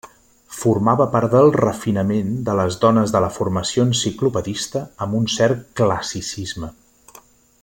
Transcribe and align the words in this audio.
Formava 0.59 1.05
part 1.15 1.33
del 1.33 1.53
refinament 1.57 2.31
de 2.47 2.57
les 2.61 2.79
dones 2.85 3.13
de 3.17 3.23
la 3.27 3.31
formació 3.37 3.87
enciclopedista 3.91 4.85
amb 5.07 5.21
un 5.23 5.33
cert 5.39 5.65
classicisme. 5.83 6.77